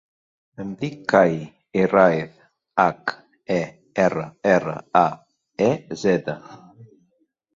Em 0.61 0.69
dic 0.83 0.93
Kai 1.11 1.35
Herraez: 1.81 2.39
hac, 2.83 3.13
e, 3.57 3.59
erra, 4.05 4.25
erra, 4.55 4.73
a, 5.03 5.07
e, 5.69 5.71
zeta. 6.05 6.37